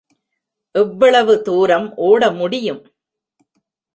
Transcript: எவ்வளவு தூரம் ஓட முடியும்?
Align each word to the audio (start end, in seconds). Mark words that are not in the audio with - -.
எவ்வளவு 0.75 1.41
தூரம் 1.41 1.87
ஓட 1.95 2.31
முடியும்? 2.31 2.81